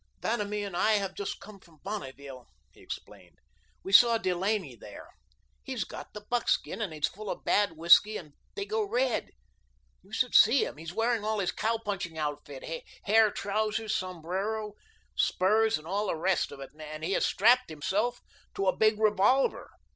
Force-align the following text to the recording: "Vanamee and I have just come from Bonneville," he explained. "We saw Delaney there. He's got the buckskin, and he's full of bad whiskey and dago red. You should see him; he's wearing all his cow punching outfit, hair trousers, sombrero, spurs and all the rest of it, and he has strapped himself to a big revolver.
"Vanamee 0.19 0.63
and 0.63 0.75
I 0.75 0.93
have 0.93 1.13
just 1.13 1.39
come 1.39 1.59
from 1.59 1.77
Bonneville," 1.83 2.47
he 2.73 2.81
explained. 2.81 3.37
"We 3.83 3.93
saw 3.93 4.17
Delaney 4.17 4.75
there. 4.75 5.09
He's 5.63 5.83
got 5.83 6.15
the 6.15 6.21
buckskin, 6.27 6.81
and 6.81 6.91
he's 6.91 7.07
full 7.07 7.29
of 7.29 7.43
bad 7.43 7.73
whiskey 7.77 8.17
and 8.17 8.33
dago 8.55 8.83
red. 8.89 9.29
You 10.01 10.11
should 10.11 10.33
see 10.33 10.65
him; 10.65 10.77
he's 10.77 10.91
wearing 10.91 11.23
all 11.23 11.37
his 11.37 11.51
cow 11.51 11.77
punching 11.85 12.17
outfit, 12.17 12.63
hair 13.03 13.29
trousers, 13.29 13.93
sombrero, 13.93 14.73
spurs 15.15 15.77
and 15.77 15.85
all 15.85 16.07
the 16.07 16.15
rest 16.15 16.51
of 16.51 16.59
it, 16.61 16.71
and 16.75 17.03
he 17.03 17.11
has 17.11 17.23
strapped 17.23 17.69
himself 17.69 18.23
to 18.55 18.65
a 18.65 18.75
big 18.75 18.99
revolver. 18.99 19.69